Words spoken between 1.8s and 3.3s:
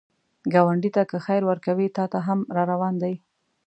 تا ته هم راروان دی